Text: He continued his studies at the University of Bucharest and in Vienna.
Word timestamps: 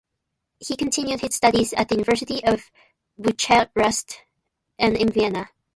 He 0.57 0.75
continued 0.75 1.21
his 1.21 1.35
studies 1.35 1.73
at 1.73 1.87
the 1.87 1.93
University 1.93 2.43
of 2.43 2.71
Bucharest 3.19 4.17
and 4.79 4.97
in 4.97 5.09
Vienna. 5.11 5.49